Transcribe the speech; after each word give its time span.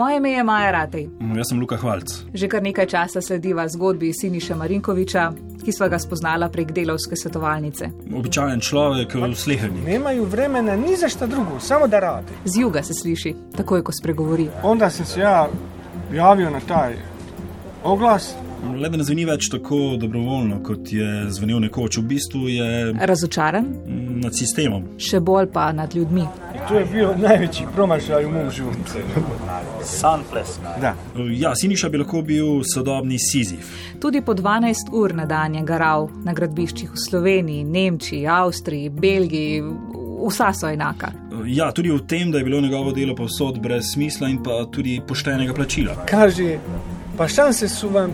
Moje 0.00 0.16
ime 0.16 0.30
je 0.30 0.44
Maja 0.44 0.70
Ratej. 0.70 1.08
Jaz 1.36 1.48
sem 1.48 1.60
Luka 1.60 1.76
Hvalc. 1.76 2.12
Že 2.34 2.48
kar 2.48 2.62
nekaj 2.62 2.86
časa 2.86 3.20
slediva 3.20 3.66
zgodbi 3.68 4.14
Siniša 4.16 4.56
Marinkoviča, 4.56 5.24
ki 5.64 5.72
sva 5.76 5.88
ga 5.92 5.98
spoznala 6.00 6.48
prek 6.48 6.72
delovske 6.72 7.16
svetovalnice. 7.16 7.90
Običajen 8.16 8.60
človek, 8.64 9.12
slehernik. 9.36 9.84
Nemaju 9.84 10.24
vremena 10.24 10.76
ni 10.76 10.96
za 10.96 11.08
šta 11.08 11.26
drugo, 11.26 11.60
samo 11.60 11.86
da 11.86 12.00
rade. 12.00 12.32
Z 12.44 12.60
juga 12.60 12.82
se 12.82 12.94
sliši, 12.94 13.34
takoj 13.56 13.84
ko 13.84 13.92
spregovori. 13.92 14.48
Onda 14.62 14.90
sam 14.90 15.06
se 15.06 15.20
ja 15.20 15.48
javio 16.12 16.50
na 16.50 16.60
taj 16.60 16.96
oglas. 17.84 18.34
Le 18.76 18.88
da 18.88 18.96
ne 18.96 19.04
zveni 19.04 19.24
več 19.24 19.48
tako 19.52 19.96
dobrovoljno, 20.00 20.62
kot 20.64 20.92
je 20.92 21.26
zvenel 21.28 21.60
nekoč. 21.60 21.96
V 21.96 22.02
bistvu 22.02 22.48
je 22.48 22.92
Razočaran, 23.00 23.68
nad 24.20 24.36
sistemom. 24.36 24.84
še 24.98 25.20
bolj 25.20 25.46
pa 25.52 25.72
nad 25.72 25.94
ljudmi. 25.94 26.24
To 26.68 26.78
je 26.78 26.84
bio 26.84 27.14
najveći 27.18 27.64
promašaj 27.74 28.24
u 28.24 28.30
mom 28.30 28.50
životu. 28.50 28.78
Da. 30.80 30.94
Ja, 31.30 31.56
Siniša 31.56 31.88
bi 31.88 31.98
lahko 31.98 32.22
bil 32.22 32.46
sodobni 32.74 33.18
Sizif. 33.18 33.66
Tudi 34.00 34.20
po 34.20 34.34
12 34.34 34.74
ur 34.92 35.14
na 35.14 35.26
dan 35.26 35.54
je 35.54 35.62
garal 35.62 36.08
na 36.24 36.32
gradbiščih 36.32 36.90
v 36.90 36.96
Sloveniji, 36.98 37.64
Nemčiji, 37.64 38.26
Avstriji, 38.26 38.88
Belgiji, 38.90 39.62
vsa 40.28 40.52
so 40.52 40.68
enaka. 40.68 41.12
Ja, 41.46 41.72
tudi 41.72 41.90
v 41.90 42.00
tem, 42.00 42.30
da 42.30 42.38
je 42.38 42.44
bilo 42.44 42.60
njegovo 42.60 42.92
delo 42.92 43.14
povsod 43.14 43.58
brez 43.58 43.92
smisla 43.92 44.28
in 44.28 44.42
pa 44.42 44.64
tudi 44.66 45.00
poštenega 45.08 45.54
plačila. 45.54 45.96
Kaže, 46.06 46.58
pa 47.16 47.28
šanse 47.28 47.68
su 47.68 47.88
vam 47.88 48.12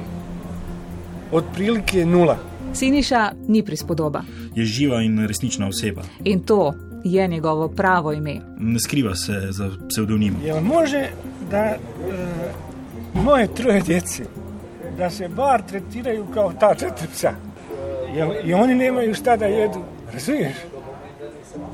otprilike 1.33 2.05
nula. 2.06 2.38
Siniša 2.74 3.30
ni 3.48 3.62
prispodoba 3.64 4.22
Je 4.55 4.64
živa 4.64 5.02
in 5.02 5.27
resnična 5.27 5.69
oseba. 5.69 6.02
in 6.24 6.41
to 6.41 6.74
je 7.12 7.28
njegovo 7.28 7.69
pravo 7.69 8.12
ime. 8.12 8.41
Ne 8.58 8.81
skriva 8.81 9.14
se 9.14 9.47
za 9.50 9.70
psevdonimom. 9.89 10.42
Jel 10.44 10.61
može 10.61 11.08
da 11.50 11.56
e, 11.56 11.78
moje 13.14 13.55
troje 13.55 13.81
djece 13.81 14.25
da 14.98 15.11
se 15.11 15.28
bar 15.28 15.62
tretiraju 15.62 16.27
kao 16.34 16.53
ta 16.61 16.75
četiri 16.75 17.08
psa? 17.12 17.33
Jel, 18.14 18.31
I 18.44 18.55
oni 18.55 18.75
nemaju 18.75 19.14
šta 19.14 19.36
da 19.36 19.47
jedu, 19.47 19.78
razumiješ? 20.12 20.56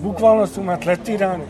Bukvalno 0.02 0.46
su 0.46 0.62
matletirani, 0.62 1.44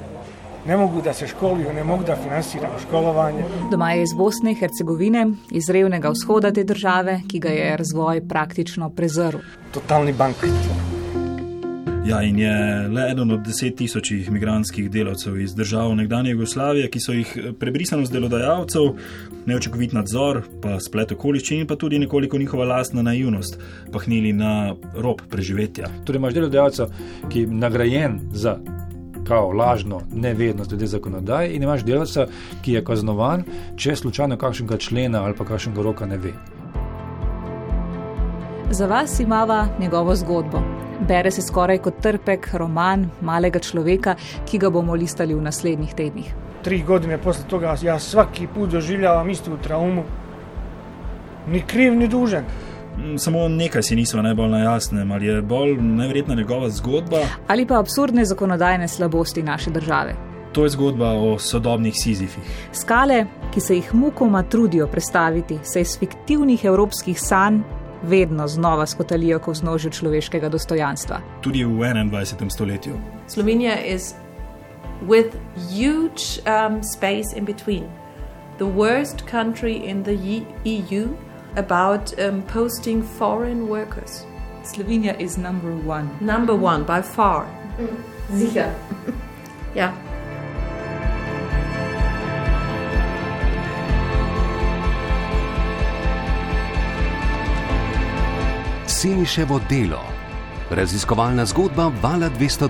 ne 0.66 0.76
mogu 0.76 1.02
da 1.02 1.12
se 1.12 1.26
školuju, 1.26 1.72
ne 1.72 1.84
mogu 1.84 2.04
da 2.04 2.16
finansiraju 2.16 2.72
školovanje. 2.86 3.44
Doma 3.70 3.92
je 3.92 4.02
iz 4.02 4.14
Bosne 4.16 4.50
in 4.50 4.56
Hercegovine, 4.56 5.26
iz 5.50 5.70
revnega 5.70 6.08
vzhoda 6.08 6.52
te 6.52 6.64
države, 6.64 7.20
ki 7.28 7.38
ga 7.38 7.48
je 7.48 7.76
razvoj 7.76 8.28
praktično 8.28 8.90
prezrl. 8.90 9.38
Totalni 9.74 10.12
bankrot. 10.12 10.91
Ja, 12.04 12.22
in 12.22 12.38
je 12.38 12.88
le 12.88 13.02
eden 13.10 13.30
od 13.30 13.44
deset 13.46 13.76
tisočih 13.76 14.30
migranskih 14.30 14.90
delavcev 14.90 15.36
iz 15.40 15.54
držav 15.54 15.94
nekdanje 15.96 16.30
Jugoslavije, 16.30 16.88
ki 16.90 17.00
so 17.00 17.14
jih 17.14 17.36
prebrisanost 17.60 18.12
delodajalcev, 18.12 18.88
neočakovit 19.46 19.94
nadzor, 19.94 20.40
pa 20.62 20.80
splet 20.82 21.14
okoliščin 21.14 21.62
in 21.62 21.70
pa 21.70 21.76
tudi 21.78 22.02
nekoliko 22.02 22.38
njihova 22.38 22.64
lastna 22.64 23.06
naivnost 23.06 23.58
pahnili 23.92 24.32
na 24.32 24.74
rob 24.98 25.22
preživetja. 25.30 25.92
Torej, 26.04 26.18
imaš 26.18 26.34
delodajalca, 26.34 26.88
ki 27.30 27.46
je 27.46 27.54
nagrajen 27.62 28.20
za 28.32 28.58
kao 29.28 29.52
lažno 29.52 30.00
nevednost 30.14 30.70
glede 30.70 30.86
zakonodaje, 30.86 31.54
in 31.54 31.62
imaš 31.62 31.84
delavca, 31.86 32.26
ki 32.62 32.72
je 32.72 32.84
kaznovan, 32.84 33.44
če 33.76 33.96
slučajno 33.96 34.36
kakšnega 34.36 34.76
člena 34.76 35.22
ali 35.22 35.38
pa 35.38 35.44
kakšnega 35.44 35.82
roka 35.82 36.06
ne 36.06 36.18
ve. 36.18 36.34
Za 38.70 38.86
vas 38.86 39.20
imava 39.20 39.68
njegovo 39.78 40.16
zgodbo. 40.16 40.90
Bere 41.08 41.30
se 41.30 41.42
skoraj 41.42 41.78
kot 41.82 42.00
trpek 42.02 42.48
roman 42.54 43.08
malega 43.20 43.58
človeka, 43.58 44.14
ki 44.46 44.58
ga 44.58 44.70
bomo 44.70 44.94
listali 44.94 45.34
v 45.34 45.42
naslednjih 45.42 45.94
tednih. 45.94 46.34
Tri 46.62 46.82
godine 46.86 47.18
posle 47.18 47.44
toga 47.50 47.74
ja 47.82 47.98
svaki 47.98 48.46
put 48.46 48.70
doživljavam 48.70 49.30
istu 49.30 49.56
traumu. 49.62 50.04
Ni 51.48 51.62
kriv, 51.66 51.94
ni 51.94 52.08
dužan. 52.08 52.44
Mm, 52.98 53.18
Samo 53.18 53.48
nekaj 53.48 53.82
si 53.82 53.96
nismo 53.96 54.22
najbolj 54.22 54.50
na 54.50 54.58
jasnem, 54.58 55.12
ali 55.12 55.26
je 55.26 55.42
bolj 55.42 55.74
neverjetna 55.80 56.34
njegova 56.34 56.70
zgodba. 56.70 57.18
Ali 57.48 57.66
pa 57.66 57.78
absurdne 57.78 58.24
zakonodajne 58.24 58.88
slabosti 58.88 59.42
naše 59.42 59.70
države. 59.70 60.14
To 60.52 60.64
je 60.64 60.68
zgodba 60.68 61.12
o 61.12 61.38
sodobnih 61.38 61.94
Sizifih. 61.96 62.68
Skale, 62.72 63.24
ki 63.54 63.60
se 63.60 63.74
jih 63.74 63.94
mukoma 63.94 64.42
trudijo 64.42 64.86
predstaviti, 64.86 65.58
se 65.62 65.80
iz 65.80 65.98
fiktivnih 65.98 66.64
evropskih 66.64 67.20
sanj 67.20 67.62
vedno 68.02 68.48
znova 68.48 68.86
skotalijo 68.86 69.38
k 69.38 69.50
vznožju 69.50 69.90
človeškega 69.90 70.48
dostojanstva. 70.48 71.20
Tudi 71.40 71.64
v 71.64 71.70
21. 71.70 72.50
stoletju. 72.50 72.94
Slovenia 73.28 73.76
is 73.86 74.14
with 75.06 75.36
huge 75.70 76.40
um, 76.46 76.82
space 76.82 77.36
in 77.36 77.44
between. 77.44 77.84
The 78.58 78.66
worst 78.66 79.26
country 79.30 79.76
in 79.76 80.02
the 80.02 80.44
EU 80.64 81.08
about 81.56 82.12
um, 82.18 82.42
posting 82.42 83.02
foreign 83.18 83.68
workers. 83.68 84.24
Slovenija 84.64 85.20
is 85.20 85.38
number 85.38 85.72
one. 85.86 86.08
Number 86.20 86.54
one 86.54 86.84
by 86.84 87.02
far. 87.02 87.46
Sicher. 88.30 88.70
ja. 89.74 90.11
Siniševo 99.02 99.58
delo. 99.70 99.98
Raziskovalna 100.70 101.44
zgodba 101.44 101.90
Vala 102.02 102.28
202 102.38 102.68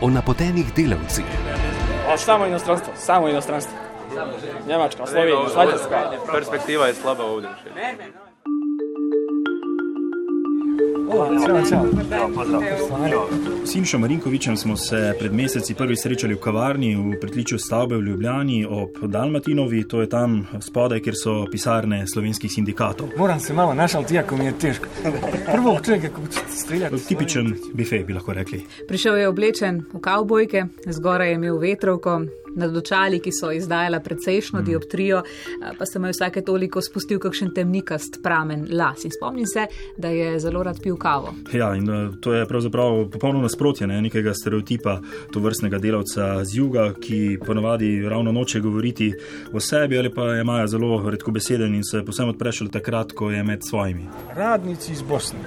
o 0.00 0.10
napotenih 0.10 0.66
delavcih. 0.76 1.24
A 2.12 2.18
samo 2.18 2.46
inostranstvo, 2.46 2.92
samo 2.96 3.28
inostranstvo. 3.28 3.74
Njemačka, 4.68 5.06
Slovenija, 5.06 5.36
Švajcarska. 5.52 6.10
Perspektiva 6.32 6.86
je 6.86 6.94
slaba 6.94 7.24
ovdje. 7.24 7.50
S 13.64 13.72
Sinšom 13.72 14.00
Marinkovičem 14.00 14.56
smo 14.56 14.76
se 14.76 15.14
pred 15.18 15.32
meseci 15.32 15.74
prvi 15.74 15.96
srečali 15.96 16.34
v 16.34 16.40
kavarni 16.40 16.96
v 16.96 17.20
pritličju 17.20 17.58
stavbe 17.58 17.96
v 17.96 18.00
Ljubljani 18.00 18.66
ob 18.70 18.90
Dalmatinovi, 19.02 19.84
to 19.88 20.00
je 20.00 20.08
tam 20.08 20.46
spodaj, 20.60 21.00
kjer 21.00 21.14
so 21.22 21.46
pisarne 21.50 22.06
slovenskih 22.06 22.52
sindikatov. 22.52 23.08
Moram 23.18 23.40
se 23.40 23.52
malo 23.52 23.74
našaliti, 23.74 24.14
iako 24.14 24.36
mi 24.36 24.44
je. 24.44 24.54
Prvog 25.52 25.84
čovjeka 25.84 26.08
kako 26.08 26.26
ćete 26.26 26.48
streljati. 26.48 26.53
Tipičen 27.08 27.54
bife, 27.74 28.04
bi 28.04 28.12
lahko 28.12 28.32
rekli. 28.32 28.62
Prišel 28.88 29.16
je 29.16 29.28
oblečen 29.28 29.84
v 29.92 30.00
kavbojke, 30.00 30.64
zgoraj 30.86 31.28
je 31.28 31.34
imel 31.34 31.58
vetrovko, 31.58 32.20
nad 32.56 32.76
očali, 32.76 33.18
ki 33.18 33.32
so 33.32 33.52
izdajala 33.52 34.00
precejšno 34.00 34.60
Mm. 34.60 34.64
dioptrijo, 34.64 35.18
a, 35.18 35.72
pa 35.78 35.86
se 35.86 35.98
mu 35.98 36.06
je 36.06 36.12
vsake 36.12 36.40
toliko 36.40 36.82
spustil 36.82 37.18
kakšen 37.18 37.54
temnikast 37.54 38.22
pramen 38.22 38.68
las. 38.70 39.04
In 39.04 39.10
spomnim 39.10 39.46
se, 39.46 39.66
da 39.98 40.08
je 40.08 40.38
zelo 40.40 40.62
rad 40.62 40.80
pil 40.82 40.96
kavo. 40.96 41.34
Ja, 41.52 41.74
in 41.74 41.90
eh, 41.90 42.10
to 42.20 42.32
je 42.34 42.46
pravzaprav 42.46 43.10
popolno 43.10 43.40
nasprotje 43.42 43.86
ne, 43.86 44.02
nekega 44.02 44.34
stereotipa 44.34 45.00
to 45.32 45.40
vrstnega 45.40 45.78
delavca 45.78 46.44
z 46.44 46.56
juga, 46.56 46.92
ki 47.00 47.38
ponavadi 47.46 48.08
ravno 48.08 48.32
noče 48.32 48.60
govoriti 48.60 49.12
o 49.52 49.60
sebi 49.60 49.98
ali 49.98 50.14
pa 50.14 50.22
je 50.22 50.44
Maja 50.44 50.66
zelo 50.66 51.10
redkobeseden 51.10 51.74
in 51.74 51.84
se 51.84 52.04
posebno 52.04 52.30
odpre 52.30 52.52
šele 52.52 52.70
takrat, 52.70 53.12
ko 53.12 53.30
je 53.30 53.42
med 53.42 53.60
svojimi. 53.70 54.06
Radnici 54.36 54.92
iz 54.92 55.02
Bosne, 55.02 55.38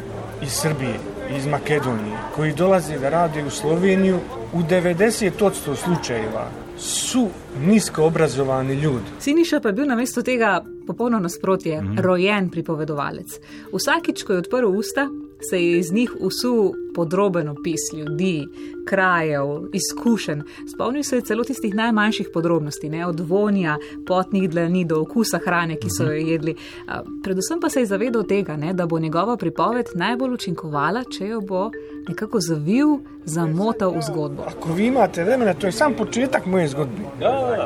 iz 0.41 0.51
Srbije, 0.51 0.96
iz 1.37 1.45
Makedonije, 1.45 2.17
koji 2.35 2.53
dolaze 2.53 2.99
da 2.99 3.09
rade 3.09 3.43
u 3.43 3.49
Sloveniju, 3.49 4.19
u 4.53 4.59
90% 4.59 5.75
slučajeva 5.75 6.51
su 6.77 7.27
nisko 7.65 8.03
obrazovani 8.03 8.73
ljudi. 8.73 9.05
Siniša 9.19 9.59
pa 9.59 9.69
je 9.69 9.73
bil 9.73 9.87
namesto 9.87 10.21
tega 10.21 10.63
popolno 10.87 11.19
nasprotje, 11.19 11.81
mm 11.81 11.85
-hmm. 11.85 12.01
rojen 12.01 12.49
pripovedovalec. 12.49 13.27
Vsakič, 13.73 14.23
ko 14.23 14.33
je 14.33 14.39
odprl 14.39 14.67
usta, 14.67 15.07
se 15.49 15.63
je 15.63 15.79
iz 15.79 15.91
njih 15.91 16.11
usul 16.19 16.73
podroben 16.97 17.51
opis 17.53 17.91
ljudi, 17.93 18.47
krajev, 18.87 19.69
izkušenj. 19.77 20.41
Spomnil 20.73 21.03
se 21.03 21.19
je 21.19 21.25
celo 21.29 21.43
tistih 21.43 21.75
najmanjših 21.75 22.29
podrobnosti, 22.33 22.89
ne? 22.89 23.05
od 23.05 23.19
vonja, 23.19 23.77
potnih 24.07 24.49
dlani 24.49 24.85
do 24.85 25.01
okusa 25.01 25.39
hrane, 25.45 25.77
ki 25.77 25.91
so 25.97 26.09
jo 26.09 26.17
jedli. 26.17 26.55
A, 26.87 27.03
Predvsem 27.23 27.59
pa 27.61 27.69
se 27.69 27.83
je 27.83 27.91
zavedal 27.93 28.23
tega, 28.23 28.57
ne? 28.57 28.73
da 28.73 28.85
bo 28.85 28.99
njegova 28.99 29.37
pripoved 29.37 29.93
najbolj 29.95 30.33
učinkovala, 30.33 31.03
če 31.13 31.27
jo 31.27 31.41
bo 31.41 31.69
nekako 32.07 32.39
zavil, 32.39 32.97
zamotal 33.27 33.91
v 33.97 34.01
zgodbo. 34.07 34.43
Ako 34.47 34.73
vi 34.73 34.87
imate 34.87 35.23
vremena, 35.23 35.53
to 35.53 35.67
je 35.67 35.71
sam 35.71 35.93
početak 35.93 36.45
moje 36.45 36.67
zgodbe. 36.67 37.03
Ovaj, 37.21 37.59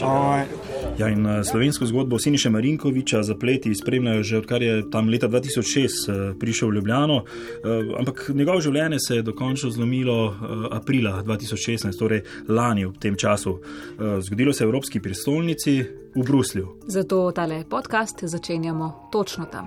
Ja, 0.00 0.44
in 0.98 1.26
eh, 1.26 1.44
slovensko 1.44 1.86
zgodbo 1.86 2.18
Siniše 2.18 2.50
Marinkoviča 2.50 3.22
zapleti 3.22 3.74
spremljajo 3.74 4.22
že 4.22 4.38
odkar 4.38 4.62
je 4.62 4.90
tam 4.90 5.08
leta 5.08 5.28
2006 5.28 5.84
eh, 5.84 6.34
prišel 6.38 6.68
v 6.68 6.74
Ljubljano, 6.74 7.24
eh, 7.24 7.96
ampak 7.98 8.30
njegovo 8.34 8.60
življenje 8.60 8.98
se 9.00 9.16
je 9.16 9.22
dokončno 9.22 9.70
zlomilo 9.70 10.28
eh, 10.28 10.66
aprila 10.70 11.22
2016, 11.22 11.98
torej 11.98 12.22
lani 12.48 12.84
ob 12.84 12.98
tem 12.98 13.16
času. 13.16 13.58
Eh, 13.58 14.20
Zgodilo 14.20 14.52
se 14.52 14.64
je 14.64 14.66
v 14.66 14.70
Evropski 14.70 15.00
prestolnici 15.00 15.82
v 16.14 16.24
Bruslju. 16.24 16.68
Zato 16.86 17.32
tale 17.32 17.64
podcast 17.68 18.24
začenjamo 18.24 19.08
točno 19.12 19.46
tam. 19.46 19.66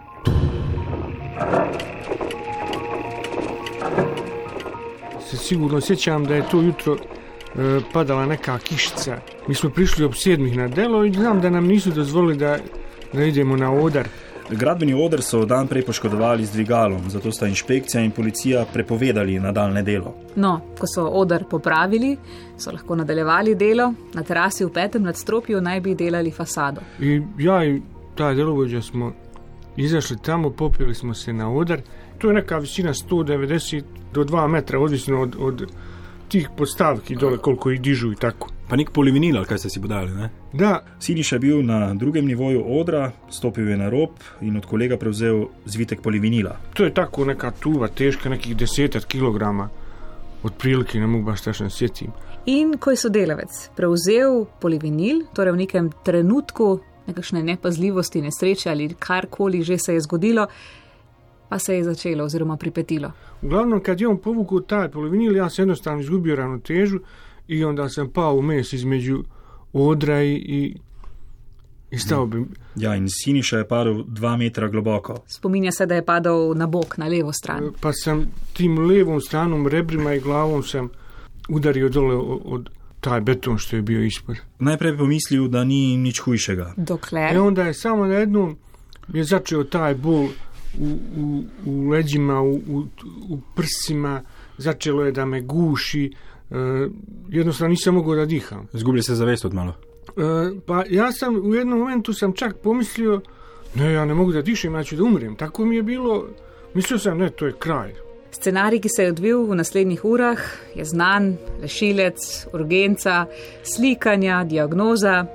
se 5.25 5.37
sigurno 5.37 5.81
sjećam 5.81 6.25
da 6.25 6.35
je 6.35 6.49
to 6.51 6.61
jutro 6.61 6.95
e, 6.95 7.79
padala 7.93 8.25
neka 8.25 8.59
kišica. 8.59 9.17
Mi 9.47 9.55
smo 9.55 9.69
prišli 9.69 10.05
ob 10.05 10.13
sedmih 10.15 10.57
na 10.57 10.67
delo 10.67 11.03
in 11.05 11.13
znam, 11.13 11.41
da 11.41 11.49
nam 11.49 11.67
nisu 11.67 11.91
dozvolili 11.91 12.37
da, 12.37 12.57
da 13.13 13.23
idemo 13.23 13.57
na 13.57 13.71
odar. 13.71 14.07
Gradbeni 14.49 14.93
odr 14.93 15.21
so 15.21 15.45
dan 15.45 15.67
prej 15.67 15.85
poškodovali 15.85 16.45
z 16.45 16.51
dvigalom, 16.51 17.09
zato 17.09 17.31
sta 17.31 17.47
inšpekcija 17.47 18.03
in 18.03 18.11
policija 18.11 18.65
prepovedali 18.73 19.39
nadaljne 19.39 19.83
delo. 19.83 20.13
No, 20.35 20.59
ko 20.79 20.87
so 20.87 21.05
odr 21.07 21.43
popravili, 21.49 22.17
so 22.57 22.71
lahko 22.71 22.95
nadaljevali 22.95 23.55
delo, 23.55 23.93
na 24.13 24.23
terasi 24.23 24.65
v 24.65 24.71
petem 24.73 25.03
nadstropju 25.03 25.61
naj 25.61 25.81
bi 25.81 25.95
delali 25.95 26.31
fasado. 26.31 26.81
I 26.99 27.21
ja 27.39 27.65
i 27.65 27.81
taj 28.15 28.35
delovođa 28.35 28.81
smo 28.81 29.13
izašli 29.77 30.17
tamo, 30.21 30.49
popili 30.49 30.95
smo 30.95 31.13
se 31.13 31.33
na 31.33 31.51
odar. 31.51 31.81
To 32.17 32.27
je 32.27 32.33
neka 32.33 32.57
visina 32.57 32.93
190 32.93 33.83
do 34.13 34.23
2 34.23 34.47
metra, 34.47 34.79
ovisno 34.79 35.21
od, 35.21 35.35
od 35.39 35.65
tih 36.27 36.49
postavki 36.57 37.15
dole 37.15 37.37
koliko 37.37 37.71
ih 37.71 37.81
dižu 37.81 38.11
i 38.11 38.15
tako. 38.15 38.54
Pa 38.69 38.75
nek 38.75 38.89
polivinil, 38.89 39.43
kaj 39.45 39.59
ste 39.61 39.69
si 39.69 39.81
podali. 39.81 40.09
Ne? 40.09 40.29
Da, 40.53 40.79
Siniš 40.99 41.31
je 41.31 41.39
bil 41.39 41.61
na 41.65 41.93
drugem 41.93 42.25
nivoju 42.25 42.63
odra, 42.79 43.11
stopil 43.29 43.69
je 43.69 43.77
na 43.77 43.89
rob 43.89 44.09
in 44.41 44.57
od 44.57 44.65
kolega 44.65 44.97
prevzel 44.97 45.45
zvitek 45.65 46.01
polivinila. 46.01 46.57
to 46.73 46.83
je 46.83 46.93
tako 46.93 47.25
neka 47.25 47.51
tuva 47.51 47.87
teška 47.87 48.29
nekih 48.29 48.57
desetat 48.57 49.05
kilograma. 49.05 49.69
Otprilike 50.43 50.99
ne 50.99 51.07
mogu 51.07 51.25
baš 51.25 51.41
tačno 51.41 51.69
sjetim. 51.69 52.11
In 52.45 52.77
ko 52.77 52.91
je 52.91 52.97
sodelavec 52.97 53.69
prevzel 53.75 54.45
polivinil, 54.61 55.23
torej 55.33 55.53
v 55.53 55.57
nekem 55.57 55.91
trenutku 56.03 56.79
nekakšne 57.07 57.43
nepazljivosti, 57.43 58.21
nesreče 58.21 58.69
ali 58.69 58.93
karkoli 58.99 59.63
že 59.63 59.77
se 59.77 59.93
je 59.93 60.01
zgodilo, 60.01 60.47
pa 61.49 61.59
se 61.59 61.75
je 61.75 61.83
začelo 61.83 62.25
oziroma 62.25 62.57
pripetilo. 62.57 63.11
Uglavnom, 63.41 63.79
kad 63.83 64.01
je 64.01 64.07
on 64.07 64.17
povukao 64.17 64.59
taj 64.59 64.89
polovinil, 64.91 65.35
ja 65.35 65.49
sam 65.49 65.63
jednostavno 65.63 66.01
izgubio 66.01 66.35
ravnotežu 66.35 66.99
i 67.47 67.63
onda 67.63 67.89
sam 67.89 68.09
pao 68.09 68.35
u 68.35 68.41
mes 68.41 68.73
između 68.73 69.23
odra 69.73 70.23
i, 70.23 70.33
i, 70.33 70.75
i 71.91 71.97
stao 71.97 72.25
bi. 72.25 72.45
Ja, 72.75 72.95
in 72.95 73.07
Siniša 73.09 73.57
je 73.57 73.67
padel 73.67 74.03
dva 74.07 74.37
metra 74.37 74.67
globoko. 74.67 75.17
Spominja 75.27 75.71
se, 75.71 75.85
da 75.85 75.95
je 75.95 76.05
padal 76.05 76.53
na 76.55 76.67
bok, 76.67 76.97
na 76.97 77.07
levo 77.07 77.33
stran. 77.33 77.71
Pa 77.81 77.93
sam 77.93 78.25
tim 78.53 78.79
levom 78.79 79.21
stranom 79.21 79.67
rebrima 79.67 80.13
i 80.13 80.19
glavom 80.19 80.63
sam 80.63 80.89
udario 81.49 81.89
dole 81.89 82.15
od, 82.15 82.41
od 82.45 82.69
taj 83.01 83.21
beton 83.21 83.57
što 83.57 83.75
je 83.75 83.81
bio 83.81 84.03
ispod. 84.03 84.35
Najprej 84.59 84.91
je 84.91 84.97
pomislil, 84.97 85.47
da 85.47 85.63
ni 85.63 85.97
nič 85.97 86.19
hujšega. 86.19 86.73
Dokler 86.77 87.35
E 87.35 87.39
onda 87.39 87.63
je 87.63 87.73
samo 87.73 88.05
na 88.05 88.13
jednom 88.15 88.57
je 89.13 89.23
začeo 89.23 89.63
taj 89.63 89.95
bol 89.95 90.27
u, 90.79 90.97
u, 91.17 91.43
u 91.65 91.89
leđima, 91.89 92.41
u, 92.41 92.55
u, 92.55 92.85
u 93.29 93.39
prsima, 93.55 94.21
začelo 94.57 95.03
je 95.03 95.11
da 95.11 95.25
me 95.25 95.41
guši, 95.41 96.05
e, 96.05 96.15
jednostavno 97.29 97.69
nisam 97.69 97.95
mogao 97.95 98.15
da 98.15 98.25
diham. 98.25 98.67
Zgublja 98.73 99.03
se 99.03 99.15
zavest 99.15 99.45
od 99.45 99.53
malo. 99.53 99.73
E, 100.07 100.59
pa 100.65 100.83
ja 100.89 101.11
sam 101.11 101.35
u 101.35 101.55
jednom 101.55 101.79
momentu 101.79 102.13
sam 102.13 102.33
čak 102.33 102.57
pomislio, 102.57 103.21
ne, 103.75 103.93
ja 103.93 104.05
ne 104.05 104.13
mogu 104.13 104.31
da 104.31 104.41
dišem, 104.41 104.75
ja 104.75 104.83
ću 104.83 104.95
da 104.95 105.03
umrem. 105.03 105.35
Tako 105.35 105.65
mi 105.65 105.75
je 105.75 105.83
bilo, 105.83 106.25
mislio 106.73 106.99
sam, 106.99 107.17
ne, 107.17 107.29
to 107.29 107.45
je 107.45 107.53
kraj. 107.59 107.93
Scenarij, 108.31 108.81
ki 108.81 108.89
se 108.89 109.03
je 109.03 109.09
odvil 109.09 109.45
v 109.47 109.55
naslednjih 109.55 110.05
urah, 110.05 110.39
je 110.75 110.85
znan, 110.85 111.37
rešilec, 111.61 112.47
urgenca, 112.53 113.25
slikanja, 113.63 114.43
diagnoza, 114.43 115.25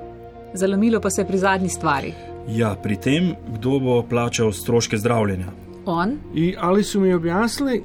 zalomilo 0.54 1.00
pa 1.00 1.10
se 1.10 1.22
je 1.22 1.26
pri 1.26 1.38
zadnji 1.38 1.68
stvari. 1.68 2.12
Ja, 2.48 2.74
pri 2.82 2.96
tem, 2.96 3.34
kdo 3.54 3.78
bo 3.78 4.02
plačal 4.02 4.52
stroške 4.52 4.98
zdravljenja. 4.98 5.46
On, 5.86 6.18
I, 6.34 6.54
ali 6.58 6.84
su 6.84 7.00
mi 7.00 7.14
objasnili 7.14 7.82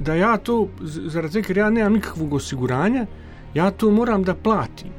da 0.00 0.14
ja 0.14 0.36
to, 0.36 0.68
zaradi 0.82 1.38
tega, 1.38 1.46
ker 1.46 1.58
ja 1.58 1.70
nemam 1.70 1.92
nikakvog 1.92 2.34
osiguranja, 2.34 3.06
ja 3.54 3.70
to 3.70 3.90
moram 3.90 4.24
da 4.24 4.34
platim. 4.34 4.92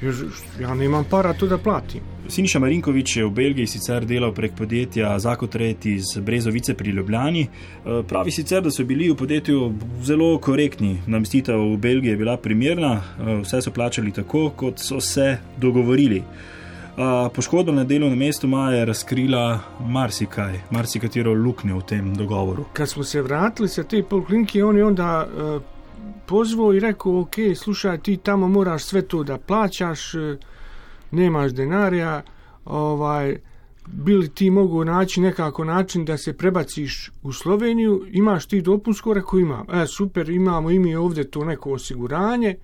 Jer 0.00 0.14
ja 0.60 0.74
nemam 0.74 1.04
para 1.10 1.32
to 1.32 1.46
da 1.46 1.58
platim. 1.58 2.00
Siniša 2.28 2.58
Marinkovič 2.58 3.16
je 3.16 3.24
v 3.24 3.30
Belgiji 3.30 3.66
sicer 3.70 4.04
delal 4.04 4.32
prek 4.34 4.52
podjetja 4.58 5.18
Zakotret 5.18 5.86
iz 5.86 6.16
Brezovice 6.20 6.74
pri 6.74 6.90
Ljubljani. 6.90 7.42
Eh, 7.42 8.02
Pravi 8.08 8.30
sicer, 8.30 8.62
da 8.62 8.70
so 8.70 8.84
bili 8.84 9.10
v 9.10 9.16
podjetju 9.16 9.72
zelo 10.02 10.38
korektni. 10.38 10.98
Namestitev 11.06 11.60
v 11.72 11.76
Belgiji 11.76 12.10
je 12.10 12.16
bila 12.16 12.36
primerna, 12.36 12.92
eh, 12.96 13.40
vse 13.42 13.62
so 13.62 13.70
plačali 13.70 14.12
tako, 14.12 14.50
kot 14.56 14.78
so 14.78 15.00
se 15.00 15.38
dogovorili. 15.56 16.22
A 16.96 17.28
Poškodba 17.34 17.72
na 17.72 17.84
delovnem 17.84 18.18
mestu 18.18 18.48
Maja 18.48 18.78
je 18.78 18.84
razkrila 18.84 19.60
marsikaj, 19.80 20.60
marsikatero 20.70 21.34
luknjo 21.34 21.76
v 21.76 21.82
tem 21.82 22.14
dogovoru. 22.14 22.64
Kad 22.72 22.88
smo 22.88 23.04
se 23.04 23.22
vratili 23.22 23.68
sa 23.68 23.82
te 23.82 24.02
poliklinike, 24.02 24.64
on 24.64 24.76
je 24.76 24.84
onda 24.84 25.26
e, 25.26 25.58
pozvao 26.26 26.74
i 26.74 26.80
rekao, 26.80 27.20
ok, 27.20 27.34
slušaj, 27.56 27.98
ti 27.98 28.16
tamo 28.16 28.48
moraš 28.48 28.84
sve 28.84 29.02
to 29.02 29.22
da 29.22 29.38
plaćaš, 29.38 30.14
e, 30.14 30.36
nemaš 31.10 31.52
denarija, 31.52 32.22
ovaj, 32.64 33.36
bili 33.86 34.28
ti 34.28 34.50
mogu 34.50 34.84
naći 34.84 35.20
nekako 35.20 35.64
način 35.64 36.04
da 36.04 36.16
se 36.16 36.32
prebaciš 36.32 37.10
u 37.22 37.32
Sloveniju, 37.32 38.06
imaš 38.10 38.46
ti 38.46 38.62
dopunsko, 38.62 39.14
rekao 39.14 39.38
imam, 39.38 39.66
e, 39.72 39.86
super, 39.86 40.30
imamo 40.30 40.70
i 40.70 40.78
mi 40.78 40.96
ovdje 40.96 41.30
to 41.30 41.44
neko 41.44 41.72
osiguranje, 41.72 42.56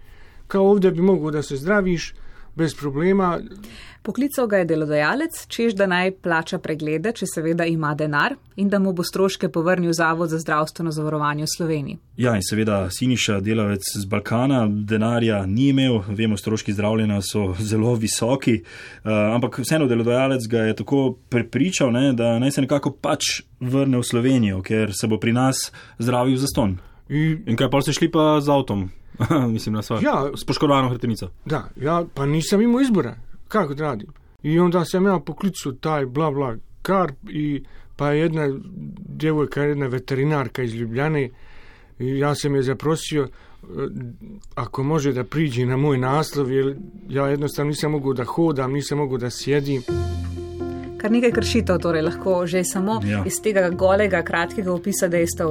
kao 0.46 0.70
ovdje 0.70 0.90
bi 0.90 1.02
mogo 1.02 1.30
da 1.30 1.42
se 1.42 1.56
zdraviš 1.56 2.14
bez 2.54 2.74
problema, 2.74 3.40
poklical 4.02 4.46
ga 4.46 4.60
je 4.60 4.64
delodajalec, 4.64 5.46
čež 5.48 5.74
da 5.78 5.86
naj 5.86 6.10
plača 6.24 6.58
preglede, 6.58 7.12
če 7.16 7.26
seveda 7.30 7.64
ima 7.68 7.94
denar 7.94 8.34
in 8.56 8.68
da 8.68 8.78
mu 8.82 8.92
bo 8.92 9.04
stroške 9.06 9.48
povrnil 9.48 9.92
Zavod 9.96 10.30
za 10.30 10.38
zdravstveno 10.42 10.92
zavarovanje 10.92 11.46
v 11.46 11.52
Sloveniji. 11.56 11.98
Ja, 12.16 12.34
in 12.36 12.44
seveda 12.44 12.90
Siniša, 12.90 13.40
delavec 13.40 13.86
z 13.94 14.04
Balkana, 14.10 14.66
denarja 14.68 15.42
ni 15.46 15.70
imel, 15.72 16.02
vemo, 16.08 16.36
stroški 16.36 16.74
zdravljenja 16.76 17.20
so 17.24 17.52
zelo 17.58 17.94
visoki, 17.94 18.60
uh, 18.60 19.12
ampak 19.34 19.62
vseeno 19.64 19.88
delodajalec 19.88 20.48
ga 20.50 20.66
je 20.68 20.78
tako 20.82 21.04
prepričal, 21.28 21.92
ne, 21.92 22.12
da 22.12 22.36
naj 22.42 22.58
se 22.58 22.66
nekako 22.66 22.96
pač 23.00 23.40
vrne 23.60 24.02
v 24.02 24.06
Slovenijo, 24.06 24.62
ker 24.62 24.92
se 24.92 25.08
bo 25.08 25.20
pri 25.22 25.32
nas 25.32 25.70
zdravil 25.98 26.36
za 26.36 26.50
ston. 26.52 26.78
i 27.08 27.36
In 27.46 27.56
kaj 27.56 27.70
pa 27.70 27.80
ste 27.80 27.92
šli 27.92 28.10
pa 28.10 28.40
z 28.40 28.50
avtom? 28.50 28.90
Mislim 29.54 29.74
na 29.74 29.82
svoje. 29.82 30.02
Ja. 30.02 30.30
S 30.36 30.44
poškodovano 30.44 30.88
hrbtenico. 30.88 31.28
Da, 31.44 31.68
ja 31.76 32.04
pa 32.14 32.26
nisam 32.26 32.60
imao 32.62 32.80
izbora. 32.80 33.16
Kako 33.48 33.74
da 33.74 33.84
radim? 33.84 34.08
I 34.42 34.58
onda 34.58 34.84
sam 34.84 35.06
ja 35.06 35.18
poklicao 35.18 35.72
taj 35.72 36.06
bla 36.06 36.30
bla 36.30 36.56
karp 36.82 37.16
i 37.30 37.64
pa 37.96 38.10
je 38.10 38.20
jedna 38.20 38.58
djevojka, 39.08 39.62
jedna 39.62 39.86
veterinarka 39.86 40.62
iz 40.62 40.74
Ljubljane 40.74 41.30
i 41.98 42.18
ja 42.18 42.34
sam 42.34 42.54
je 42.54 42.62
zaprosio 42.62 43.22
e, 43.22 43.66
ako 44.54 44.82
može 44.82 45.12
da 45.12 45.24
priđe 45.24 45.66
na 45.66 45.76
moj 45.76 45.98
naslov 45.98 46.52
jer 46.52 46.76
ja 47.08 47.26
jednostavno 47.26 47.68
nisam 47.68 47.90
mogao 47.90 48.12
da 48.12 48.24
hodam, 48.24 48.72
nisam 48.72 48.98
mogao 48.98 49.18
da 49.18 49.30
sjedim. 49.30 49.82
Kar 51.02 51.10
nekaj 51.10 51.32
kršitev 51.34 51.78
torej 51.82 52.02
lahko 52.02 52.46
že 52.46 52.64
samo 52.64 53.00
Ja. 53.04 53.24
iz 53.26 53.40
tega 53.42 53.70
golega, 53.70 54.22
kratkega 54.22 54.72
opisa 54.72 55.08
dejstev 55.08 55.48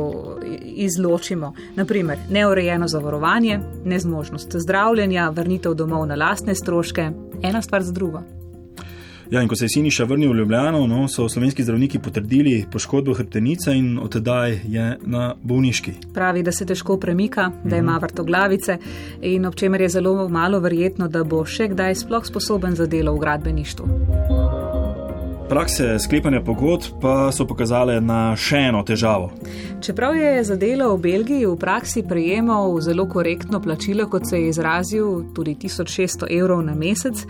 izločimo. 0.63 1.53
Naprimer, 1.75 2.17
neurejeno 2.29 2.87
zavarovanje, 2.87 3.59
nezmožnost 3.85 4.55
zdravljenja, 4.55 5.29
vrnitev 5.29 5.73
domov 5.73 6.05
na 6.07 6.15
lastne 6.15 6.55
stroške, 6.55 7.11
ena 7.43 7.61
stvar 7.61 7.83
za 7.83 7.91
drugo. 7.91 8.21
Ja, 9.31 9.41
in 9.41 9.47
ko 9.47 9.55
se 9.55 9.65
je 9.65 9.69
Siniša 9.69 10.03
vrnil 10.03 10.31
v 10.33 10.37
Ljubljano, 10.37 10.87
no, 10.87 11.07
so 11.07 11.29
slovenski 11.29 11.63
zdravniki 11.63 11.99
potrdili 11.99 12.65
poškodbo 12.71 13.13
hrbtenice 13.13 13.71
in 13.75 13.99
odtedaj 13.99 14.59
je 14.67 14.97
na 15.01 15.35
bolniški. 15.43 15.91
Pravi, 16.13 16.43
da 16.43 16.51
se 16.51 16.65
težko 16.65 16.97
premika, 16.97 17.51
da 17.63 17.77
ima 17.77 17.97
vrtoglavice 18.01 18.77
in 19.21 19.45
ob 19.45 19.55
čemer 19.55 19.81
je 19.81 19.89
zelo 19.89 20.29
malo 20.29 20.59
verjetno, 20.59 21.07
da 21.07 21.23
bo 21.23 21.45
še 21.45 21.67
kdaj 21.67 21.95
sploh 21.95 22.25
sposoben 22.25 22.75
za 22.75 22.85
delo 22.85 23.15
v 23.15 23.19
gradbeništvu. 23.19 23.87
Prakse 25.51 25.99
sklepanja 25.99 26.39
pogodb 26.41 27.01
pa 27.01 27.27
so 27.35 27.43
pokazale 27.43 27.97
na 27.99 28.37
še 28.39 28.69
eno 28.69 28.85
težavo. 28.87 29.33
Čeprav 29.83 30.15
je 30.15 30.29
za 30.47 30.55
delo 30.55 30.87
v 30.93 31.01
Belgiji 31.03 31.43
v 31.43 31.57
praksi 31.59 32.05
prejemal 32.07 32.77
zelo 32.79 33.03
korektno 33.11 33.59
plačilo, 33.59 34.05
kot 34.07 34.29
se 34.29 34.39
je 34.39 34.53
izrazil, 34.53 35.09
tudi 35.35 35.57
1600 35.59 36.31
evrov 36.37 36.61
na 36.63 36.71
mesec, 36.71 37.25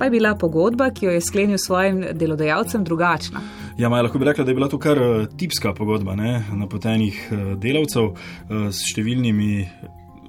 pa 0.00 0.08
je 0.08 0.14
bila 0.16 0.34
pogodba, 0.34 0.90
ki 0.90 1.06
jo 1.06 1.14
je 1.14 1.22
sklenil 1.22 1.62
s 1.62 1.68
svojim 1.70 2.02
delodajalcem, 2.10 2.82
drugačna. 2.82 3.44
Ja, 3.78 3.88
Maja, 3.88 4.02
lahko 4.02 4.18
bi 4.18 4.26
rekla, 4.26 4.44
da 4.44 4.50
je 4.50 4.58
bila 4.58 4.68
to 4.68 4.82
kar 4.82 4.98
eh, 4.98 5.26
tipska 5.38 5.70
pogodba 5.78 6.18
ne, 6.18 6.40
napotenih 6.50 7.22
eh, 7.30 7.48
delavcev 7.54 8.10
eh, 8.10 8.66
s 8.74 8.82
številnimi 8.90 9.52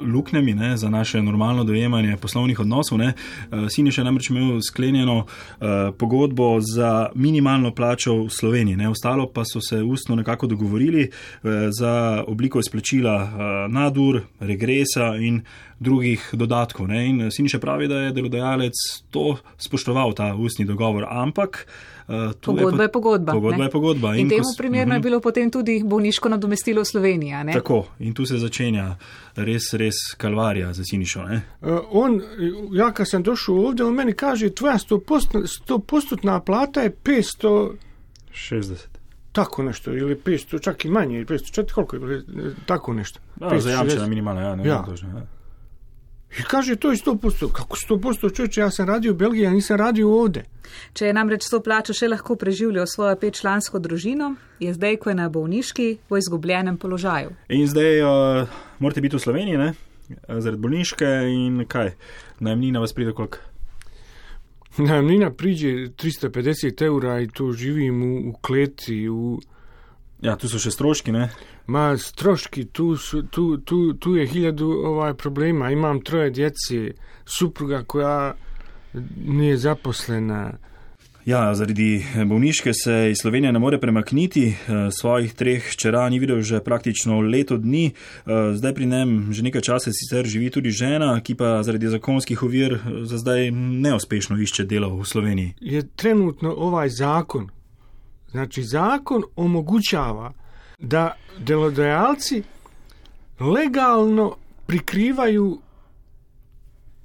luknjami 0.01 0.53
ne, 0.53 0.77
za 0.77 0.89
naše 0.89 1.21
normalno 1.21 1.63
dojemanje 1.63 2.17
poslovnih 2.17 2.59
odnosov. 2.59 2.97
Ne. 2.97 3.13
Eh, 3.51 3.69
Siniš 3.69 3.97
je 3.97 4.03
namreč 4.03 4.29
imel 4.29 4.61
sklenjeno 4.61 5.25
eh, 5.25 5.65
pogodbo 5.97 6.61
za 6.61 7.09
minimalno 7.15 7.71
plačo 7.75 8.15
v 8.23 8.29
Sloveniji, 8.29 8.75
ne. 8.75 8.89
ostalo 8.89 9.27
pa 9.27 9.43
so 9.45 9.61
se 9.61 9.83
ustno 9.83 10.15
nekako 10.15 10.47
dogovorili 10.47 11.03
eh, 11.03 11.47
za 11.79 12.23
obliko 12.27 12.59
izplačila 12.59 13.15
eh, 13.23 13.71
nadur, 13.71 14.21
regresa 14.39 15.15
in 15.19 15.41
drugih 15.79 16.29
dodatkov. 16.33 16.87
Ne? 16.87 17.07
In 17.07 17.31
Siniša 17.31 17.59
pravi, 17.59 17.87
da 17.87 17.99
je 17.99 18.11
delodajalec 18.11 18.73
to 19.11 19.37
spoštoval, 19.57 20.13
ta 20.13 20.35
ustni 20.35 20.65
dogovor, 20.65 21.05
ampak. 21.09 21.65
Uh, 21.67 21.90
pogodba 22.41 22.71
je, 22.71 22.77
pa, 22.77 22.83
je 22.83 22.91
pogodba. 22.91 23.33
Pogodba 23.33 23.63
je 23.63 23.69
pogodba. 23.69 24.15
In, 24.15 24.19
in 24.19 24.29
temu 24.29 24.43
primerno 24.57 24.83
uh 24.83 24.89
-huh. 24.89 24.95
je 24.95 24.99
mhm. 24.99 25.03
bilo 25.03 25.19
potem 25.19 25.51
tudi 25.51 25.83
bolniško 25.85 26.29
nadomestilo 26.29 26.81
v 26.81 26.85
Sloveniji. 26.85 27.33
Tako, 27.53 27.85
in 27.99 28.13
tu 28.13 28.25
se 28.25 28.37
začenja 28.37 28.95
res, 29.35 29.73
res 29.73 29.95
kalvarija 30.17 30.73
za 30.73 30.83
Sinišo. 30.83 31.21
Uh, 31.21 31.29
on, 31.91 32.21
ja, 32.71 32.91
ko 32.91 33.05
sem 33.05 33.23
došel 33.23 33.65
ovdje, 33.65 33.85
on 33.85 33.93
meni 33.93 34.13
kaže, 34.13 34.49
tvoja 34.49 34.77
100-postotna 34.77 36.39
plata 36.39 36.81
je 36.81 36.95
560. 37.03 38.75
Tako 39.31 39.63
nešto, 39.63 39.93
ili 39.93 40.15
500, 40.15 40.61
čak 40.61 40.85
i 40.85 40.89
manje, 40.89 41.25
500, 41.25 41.71
koliko 41.71 41.95
je, 41.95 42.23
tako 42.65 42.93
nešto. 42.93 43.19
Da, 43.35 43.59
zajamčena 43.59 44.07
minimalna, 44.07 44.41
ja, 44.41 44.55
ne 44.55 44.67
ja. 44.67 44.83
Točno, 44.83 45.09
ja. 45.09 45.40
I 46.39 46.43
kaže, 46.43 46.75
to 46.75 46.91
je 46.91 46.97
100%. 46.97 47.51
Kako 47.51 47.77
100% 47.89 48.35
čovječe, 48.35 48.61
ja 48.61 48.71
sam 48.71 48.87
radio 48.87 49.11
u 49.11 49.15
Belgiji, 49.15 49.43
ja 49.43 49.51
nisam 49.51 49.77
radio 49.77 50.09
ovde. 50.09 50.43
Če 50.93 51.05
je 51.05 51.13
namreč 51.13 51.49
to 51.51 51.59
plačo 51.59 51.93
še 51.93 52.07
lahko 52.07 52.35
preživljal 52.39 52.87
svojo 52.87 53.15
petčlansko 53.19 53.79
družino, 53.79 54.35
je 54.59 54.73
zdaj, 54.73 54.97
ko 55.03 55.11
je 55.11 55.15
na 55.19 55.29
bolniški, 55.29 55.87
v 56.09 56.19
izgubljenem 56.19 56.77
položaju. 56.77 57.35
In 57.49 57.67
zdaj 57.67 58.01
uh, 58.01 58.59
morate 58.79 59.03
biti 59.03 59.19
v 59.19 59.23
Sloveniji, 59.23 59.57
ne? 59.57 59.73
zaradi 60.27 60.59
bolniške 60.59 61.07
in 61.31 61.65
kaj, 61.67 61.93
najemnina 62.39 62.79
vas 62.83 62.93
pride 62.93 63.13
koliko? 63.15 63.37
Najemnina 64.77 65.31
pride 65.35 65.91
350 65.95 66.85
evra 66.85 67.19
in 67.19 67.31
tu 67.35 67.51
živim 67.51 68.01
v, 68.01 68.11
v 68.31 68.33
kleti. 68.41 68.97
V... 69.09 69.39
Ja, 70.21 70.35
tu 70.37 70.49
so 70.49 70.59
še 70.61 70.69
stroški, 70.69 71.11
ne? 71.15 71.29
Ma 71.73 71.95
stroški, 71.97 72.67
tu, 72.69 72.93
tu, 73.33 73.45
tu, 73.57 73.79
tu 73.93 74.15
je 74.15 74.27
hiljadu 74.29 74.69
ovaj 74.93 75.13
problema. 75.17 75.71
Imam 75.71 76.01
troje 76.01 76.29
djeci, 76.29 76.91
supruga 77.25 77.83
koja 77.83 78.33
nije 79.25 79.57
zaposlena. 79.57 80.51
Ja, 81.25 81.55
zaradi 81.55 82.05
bolniške 82.25 82.73
se 82.73 83.11
iz 83.11 83.17
Slovenije 83.21 83.51
ne 83.51 83.59
more 83.59 83.79
premakniti, 83.79 84.47
eh, 84.47 84.55
svojih 84.91 85.33
treh 85.33 85.63
hčera 85.73 86.09
ni 86.09 86.19
videl 86.19 86.41
že 86.41 86.59
praktično 86.59 87.19
leto 87.21 87.57
dni, 87.57 87.85
eh, 87.85 88.31
zdaj 88.53 88.73
pri 88.73 88.85
njem 88.85 89.33
že 89.33 89.43
nekaj 89.43 89.61
časa 89.61 89.91
sicer 89.93 90.25
živi 90.25 90.49
tudi 90.49 90.71
žena, 90.71 91.19
ki 91.21 91.35
pa 91.35 91.63
zaradi 91.63 91.87
zakonskih 91.87 92.43
ovir 92.43 92.73
eh, 92.73 93.05
za 93.05 93.17
zdaj 93.17 93.51
neuspešno 93.51 94.37
išče 94.41 94.65
delo 94.65 94.95
v 94.97 95.05
Sloveniji. 95.05 95.53
Je 95.61 95.87
trenutno 95.95 96.53
ovaj 96.57 96.89
zakon, 96.89 97.49
znači 98.31 98.63
zakon 98.63 99.23
omogućava 99.35 100.33
da 100.79 101.15
delodajalci 101.39 102.43
legalno 103.39 104.35
prikrivaju 104.65 105.59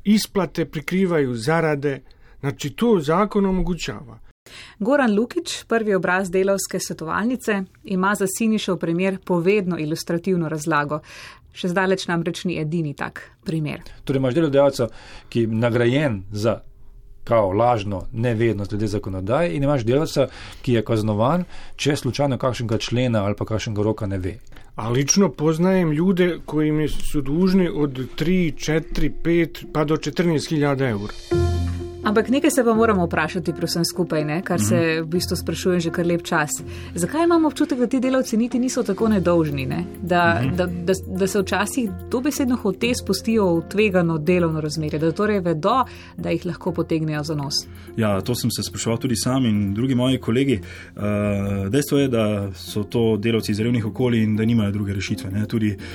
isplate, 0.05 0.65
prikrivaju 0.65 1.35
zarade, 1.35 2.01
znači 2.41 2.71
to 2.71 3.01
zakon 3.01 3.47
omogućava. 3.47 4.19
Goran 4.79 5.15
Lukič, 5.19 5.65
prvi 5.65 5.95
obraz 5.95 6.31
delovske 6.31 6.81
svetovalnice, 6.81 7.63
ima 7.85 8.15
za 8.15 8.27
Sinišov 8.39 8.79
primer 8.79 9.19
povedno 9.25 9.79
ilustrativno 9.79 10.49
razlago. 10.49 11.01
Še 11.57 11.69
zdaleč 11.73 12.07
namreč 12.07 12.45
ni 12.45 12.61
edini 12.61 12.95
tak 12.95 13.31
primer. 13.45 13.81
Torej, 14.05 14.21
imaš 14.21 14.35
delodajalca, 14.35 14.89
ki 15.29 15.41
je 15.41 15.47
nagrajen 15.47 16.23
za 16.31 16.61
kao 17.27 17.53
lažno 17.53 18.03
nevednost 18.13 18.71
glede 18.71 18.87
zakonodaje 18.87 19.57
in 19.57 19.63
imaš 19.63 19.85
delavca, 19.85 20.29
ki 20.63 20.73
je 20.73 20.85
kaznovan, 20.85 21.45
če 21.77 21.97
slučajno 21.97 22.39
kakšnega 22.39 22.79
člena 22.79 23.25
ali 23.25 23.35
pa 23.35 23.45
kakšnega 23.45 23.83
roka 23.83 24.07
ne 24.07 24.19
ve. 24.19 24.37
A 24.77 24.89
lično 24.89 25.29
poznajem 25.29 25.93
ljude 25.93 26.39
koji 26.45 26.89
su 26.89 27.21
dužni 27.21 27.69
od 27.69 27.99
3, 28.19 28.55
4, 28.55 29.11
5 29.25 29.67
pa 29.73 29.85
do 29.85 29.97
14 29.97 30.49
hiljada 30.49 30.89
eura. 30.89 31.46
Ampak 32.07 32.29
nekaj 32.29 32.51
se 32.51 32.65
pa 32.65 32.75
moramo 32.75 33.07
vprašati, 33.07 33.53
prosim, 33.53 33.85
skupaj, 33.85 34.25
ne? 34.25 34.43
kar 34.43 34.61
se 34.61 35.01
v 35.03 35.07
bistvu 35.11 35.37
sprašujem 35.37 35.81
že 35.81 35.91
kar 35.91 36.07
lep 36.07 36.23
čas. 36.23 36.51
Zakaj 36.95 37.25
imamo 37.25 37.49
občutek, 37.49 37.79
da 37.79 37.87
ti 37.87 38.01
delavci 38.01 38.37
niti 38.37 38.59
niso 38.59 38.83
tako 38.83 39.09
nedolžni, 39.09 39.67
ne? 39.67 39.81
da, 40.03 40.41
mhm. 40.43 40.57
da, 40.57 40.67
da, 40.67 40.95
da 41.07 41.27
se 41.27 41.41
včasih 41.43 41.91
dobesedno 42.11 42.57
hote 42.63 42.93
spustijo 42.95 43.49
v 43.57 43.65
tvegano 43.69 44.19
delovno 44.19 44.61
razmerje, 44.61 45.01
da 45.03 45.11
torej 45.13 45.41
vedo, 45.41 45.81
da 46.17 46.31
jih 46.31 46.47
lahko 46.47 46.73
potegnejo 46.73 47.25
za 47.25 47.35
nos? 47.35 47.65
Ja, 47.97 48.21
to 48.21 48.35
sem 48.35 48.55
se 48.55 48.63
spraševal 48.63 48.99
tudi 49.03 49.17
sam 49.17 49.47
in 49.47 49.75
drugi 49.75 49.95
moji 49.95 50.21
kolegi. 50.21 50.61
Uh, 50.97 51.03
dejstvo 51.75 51.99
je, 51.99 52.09
da 52.09 52.53
so 52.55 52.85
to 52.85 53.17
delavci 53.17 53.53
iz 53.53 53.61
revnih 53.61 53.87
okolij 53.87 54.23
in 54.23 54.37
da 54.37 54.45
nimajo 54.45 54.71
druge 54.71 54.95
rešitve. 54.95 55.31
Ne? 55.31 55.47
Tudi 55.47 55.77